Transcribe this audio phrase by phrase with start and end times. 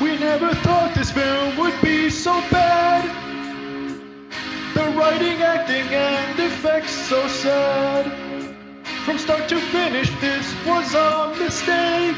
[0.00, 3.04] We never thought this film would be so bad.
[4.74, 8.10] The writing, acting, and effects so sad.
[9.04, 12.16] From start to finish, this was a mistake.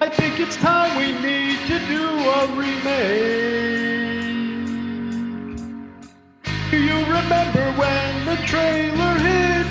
[0.00, 2.08] I think it's time we need to do
[2.38, 3.92] a remake.
[6.70, 9.66] Do you remember when the trailer hit?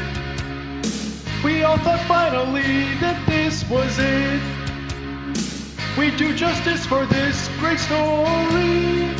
[1.43, 4.60] We all thought finally that this was it.
[5.97, 9.13] We do justice for this great story,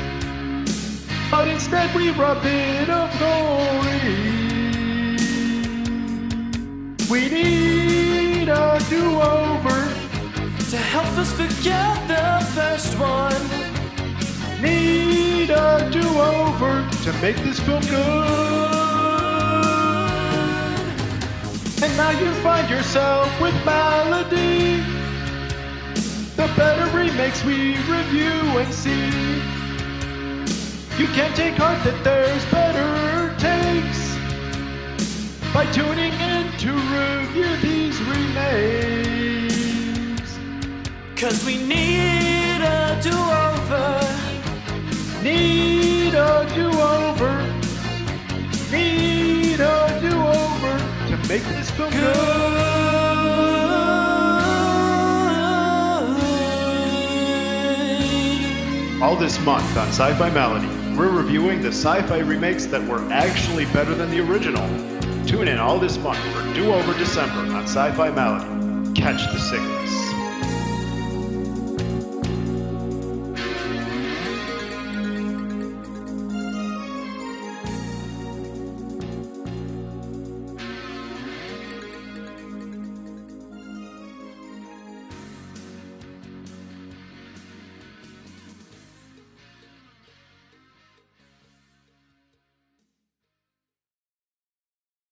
[1.30, 4.42] but instead we rob it of glory.
[7.10, 9.80] We need a do-over
[10.72, 13.44] To help us forget the first one.
[14.62, 18.00] Need a do-over to make this film good.
[21.84, 25.01] And now you find yourself with Malady.
[26.42, 29.06] The better remakes we review and see.
[31.00, 34.18] You can't take heart that there's better takes
[35.54, 39.52] by tuning in to review these remakes.
[41.16, 44.02] Cause we need a do over.
[45.22, 47.34] Need a do-over.
[48.72, 52.51] Need a do-over to make this film good.
[59.02, 63.96] All this month on Sci-Fi Malady, we're reviewing the sci-fi remakes that were actually better
[63.96, 64.62] than the original.
[65.26, 68.94] Tune in all this month for Do Over December on Sci-Fi Malady.
[68.94, 70.21] Catch the sickness.